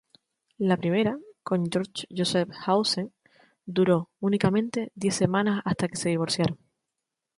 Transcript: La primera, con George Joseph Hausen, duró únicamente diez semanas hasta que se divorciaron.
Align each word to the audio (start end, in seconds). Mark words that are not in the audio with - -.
La 0.57 0.77
primera, 0.77 1.15
con 1.43 1.67
George 1.71 2.07
Joseph 2.09 2.49
Hausen, 2.65 3.13
duró 3.67 4.09
únicamente 4.19 4.91
diez 4.95 5.13
semanas 5.13 5.61
hasta 5.63 5.87
que 5.87 5.95
se 5.97 6.09
divorciaron. 6.09 6.57